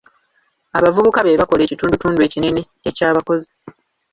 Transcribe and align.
Abavubuka 0.77 1.19
be 1.21 1.39
bakola 1.41 1.61
ekitundutundu 1.63 2.19
ekinene 2.27 2.61
eky'abakozi. 2.89 3.51